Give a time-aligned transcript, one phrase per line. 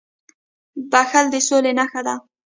[0.91, 2.15] •بښل د سولي نښه ده.